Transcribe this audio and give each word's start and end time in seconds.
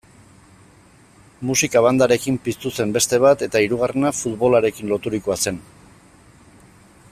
Musika-bandarekin 1.49 2.39
piztu 2.47 2.71
zen 2.79 2.95
beste 2.97 3.21
bat, 3.25 3.45
eta 3.49 3.63
hirugarrena 3.65 4.13
futbolarekin 4.23 4.93
loturikoa 4.95 5.39
zen. 5.49 5.63